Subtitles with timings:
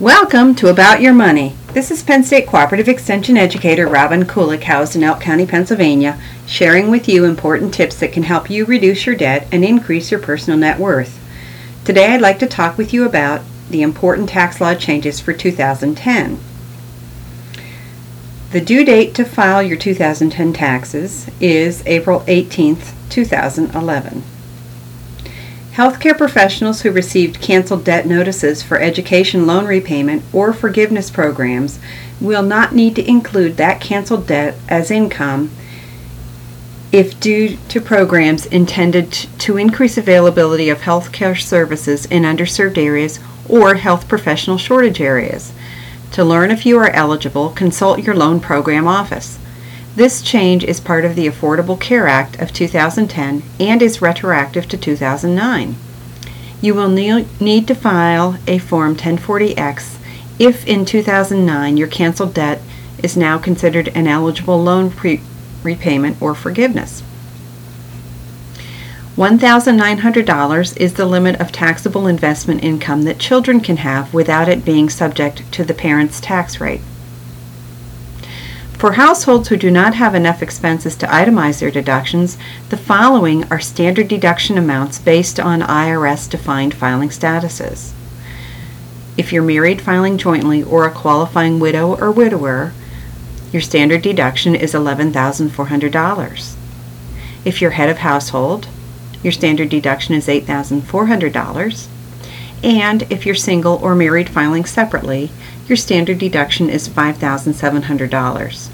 [0.00, 1.54] Welcome to About Your Money.
[1.72, 6.90] This is Penn State Cooperative Extension Educator Robin Kuleck, housed in Elk County, Pennsylvania, sharing
[6.90, 10.58] with you important tips that can help you reduce your debt and increase your personal
[10.58, 11.20] net worth.
[11.84, 16.40] Today I'd like to talk with you about the important tax law changes for 2010.
[18.50, 24.24] The due date to file your 2010 taxes is April 18th, 2011.
[25.74, 31.80] Healthcare professionals who received canceled debt notices for education loan repayment or forgiveness programs
[32.20, 35.50] will not need to include that canceled debt as income
[36.92, 43.18] if due to programs intended to increase availability of healthcare services in underserved areas
[43.48, 45.52] or health professional shortage areas.
[46.12, 49.40] To learn if you are eligible, consult your loan program office.
[49.96, 54.76] This change is part of the Affordable Care Act of 2010 and is retroactive to
[54.76, 55.76] 2009.
[56.60, 59.98] You will need to file a Form 1040X
[60.40, 62.60] if in 2009 your canceled debt
[63.04, 65.20] is now considered an eligible loan pre-
[65.62, 67.04] repayment or forgiveness.
[69.16, 74.90] $1,900 is the limit of taxable investment income that children can have without it being
[74.90, 76.80] subject to the parent's tax rate.
[78.84, 82.36] For households who do not have enough expenses to itemize their deductions,
[82.68, 87.92] the following are standard deduction amounts based on IRS defined filing statuses.
[89.16, 92.74] If you're married filing jointly or a qualifying widow or widower,
[93.54, 96.54] your standard deduction is $11,400.
[97.46, 98.68] If you're head of household,
[99.22, 101.86] your standard deduction is $8,400.
[102.62, 105.30] And if you're single or married filing separately,
[105.66, 108.70] your standard deduction is $5,700.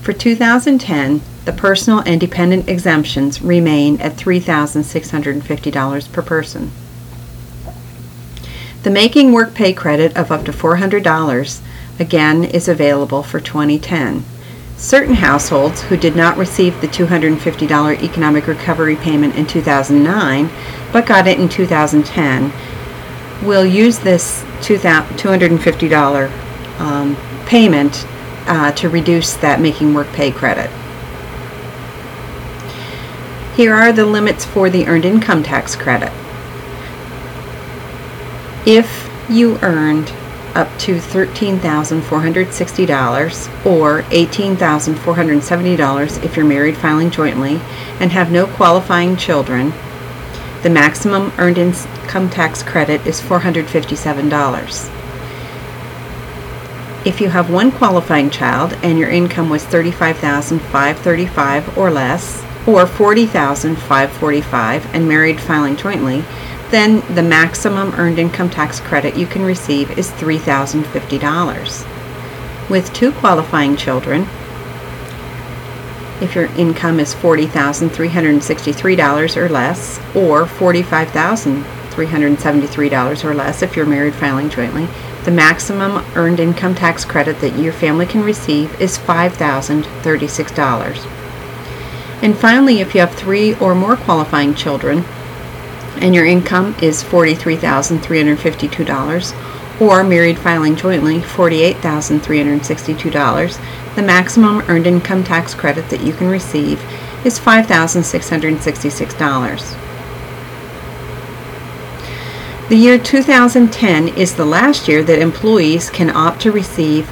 [0.00, 6.70] For 2010, the personal and dependent exemptions remain at $3,650 per person.
[8.82, 11.60] The Making Work Pay credit of up to $400
[11.98, 14.24] again is available for 2010.
[14.76, 20.50] Certain households who did not receive the $250 economic recovery payment in 2009
[20.92, 22.52] but got it in 2010
[23.44, 26.30] will use this $250
[26.80, 27.16] um,
[27.46, 28.06] payment
[28.46, 30.70] uh, to reduce that making work pay credit.
[33.54, 36.12] Here are the limits for the earned income tax credit.
[38.66, 40.10] If you earned
[40.54, 47.56] up to $13,460 or $18,470 if you're married filing jointly
[48.00, 49.72] and have no qualifying children,
[50.64, 54.90] the maximum earned income tax credit is $457.
[57.04, 64.86] If you have one qualifying child and your income was $35,535 or less, or $40,545
[64.94, 66.24] and married filing jointly,
[66.70, 72.70] then the maximum earned income tax credit you can receive is $3,050.
[72.70, 74.26] With two qualifying children,
[76.20, 84.50] if your income is $40,363 or less, or $45,373 or less if you're married filing
[84.50, 84.88] jointly,
[85.24, 91.06] the maximum earned income tax credit that your family can receive is $5,036.
[92.22, 95.04] And finally, if you have three or more qualifying children
[95.96, 99.34] and your income is $43,352
[99.80, 106.78] or married filing jointly $48,362, the maximum earned income tax credit that you can receive
[107.24, 109.78] is $5,666.
[112.68, 117.06] The year 2010 is the last year that employees can opt to receive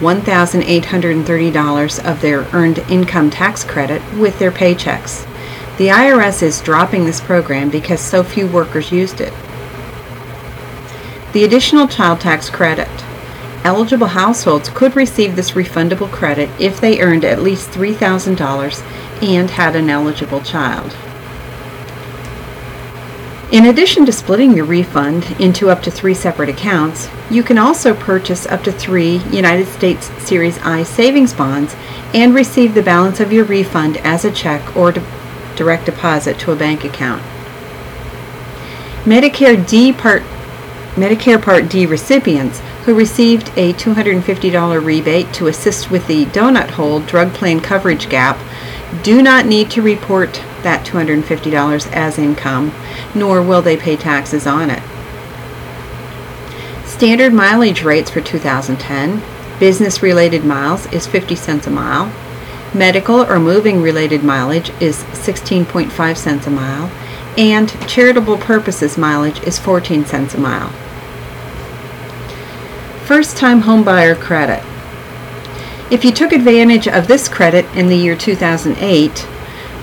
[0.00, 5.24] $1,830 of their earned income tax credit with their paychecks.
[5.78, 9.32] The IRS is dropping this program because so few workers used it.
[11.36, 12.88] The additional child tax credit.
[13.62, 19.76] Eligible households could receive this refundable credit if they earned at least $3,000 and had
[19.76, 20.96] an eligible child.
[23.52, 27.94] In addition to splitting your refund into up to three separate accounts, you can also
[27.94, 31.76] purchase up to three United States Series I savings bonds
[32.14, 34.94] and receive the balance of your refund as a check or
[35.54, 37.22] direct deposit to a bank account.
[39.04, 40.22] Medicare D Part
[40.96, 47.00] Medicare Part D recipients who received a $250 rebate to assist with the donut hole
[47.00, 48.38] drug plan coverage gap
[49.02, 52.72] do not need to report that $250 as income,
[53.14, 54.82] nor will they pay taxes on it.
[56.86, 59.22] Standard mileage rates for 2010
[59.58, 62.10] business related miles is 50 cents a mile,
[62.74, 66.90] medical or moving related mileage is 16.5 cents a mile,
[67.36, 70.72] and charitable purposes mileage is 14 cents a mile.
[73.06, 74.64] First time homebuyer credit.
[75.92, 79.28] If you took advantage of this credit in the year 2008,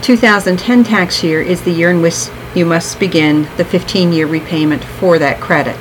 [0.00, 4.82] 2010 tax year is the year in which you must begin the 15 year repayment
[4.82, 5.76] for that credit.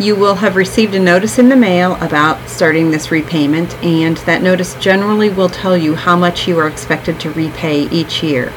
[0.00, 4.42] You will have received a notice in the mail about starting this repayment, and that
[4.42, 8.48] notice generally will tell you how much you are expected to repay each year.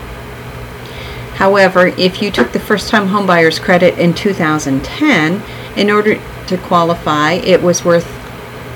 [1.35, 5.43] However, if you took the first time homebuyer's credit in 2010,
[5.77, 6.19] in order
[6.51, 8.07] to qualify, it was worth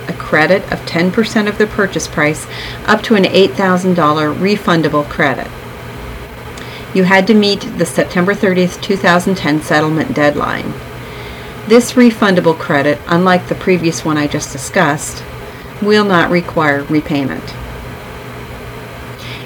[0.10, 2.48] a credit of 10% of the purchase price
[2.86, 3.96] up to an $8,000
[4.36, 5.48] refundable credit.
[6.96, 10.74] You had to meet the September 30th, 2010 settlement deadline.
[11.68, 15.24] This refundable credit, unlike the previous one I just discussed,
[15.82, 17.44] will not require repayment.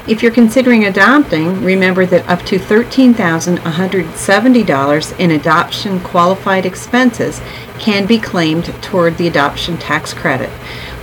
[0.10, 7.40] If you're considering adopting, remember that up to $13,170 in adoption qualified expenses
[7.78, 10.50] can be claimed toward the adoption tax credit,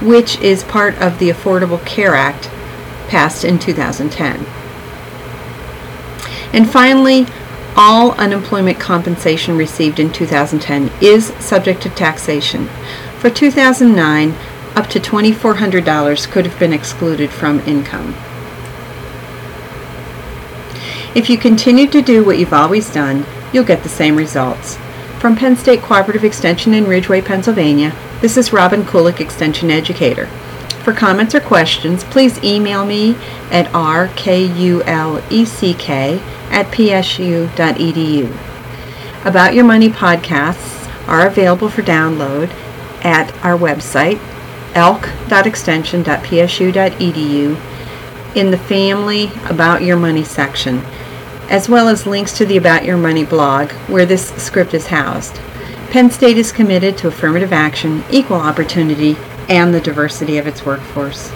[0.02, 2.50] which is part of the Affordable Care Act
[3.06, 4.44] passed in 2010.
[6.52, 7.28] And finally,
[7.76, 12.66] all unemployment compensation received in 2010 is subject to taxation.
[13.20, 14.34] For 2009,
[14.74, 18.16] up to $2,400 could have been excluded from income.
[21.16, 24.76] If you continue to do what you've always done, you'll get the same results.
[25.18, 30.26] From Penn State Cooperative Extension in Ridgway, Pennsylvania, this is Robin Kuleck, Extension Educator.
[30.84, 33.16] For comments or questions, please email me
[33.50, 34.86] at rkuleck
[36.50, 38.36] at psu.edu.
[39.24, 42.50] About Your Money podcasts are available for download
[43.02, 44.20] at our website,
[44.74, 47.56] elk.extension.psu.edu,
[48.36, 50.82] in the Family About Your Money section,
[51.48, 55.36] as well as links to the About Your Money blog where this script is housed.
[55.90, 59.16] Penn State is committed to affirmative action, equal opportunity,
[59.48, 61.30] and the diversity of its workforce.